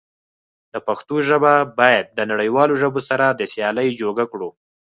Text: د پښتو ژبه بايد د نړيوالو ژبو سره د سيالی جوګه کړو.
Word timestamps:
د 0.73 0.75
پښتو 0.87 1.15
ژبه 1.27 1.53
بايد 1.79 2.05
د 2.17 2.19
نړيوالو 2.31 2.73
ژبو 2.81 2.99
سره 3.09 3.25
د 3.29 3.41
سيالی 3.53 3.87
جوګه 4.01 4.25
کړو. 4.31 4.49